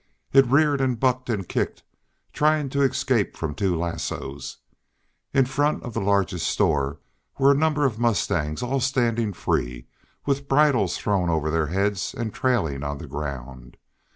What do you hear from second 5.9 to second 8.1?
the largest store were a number of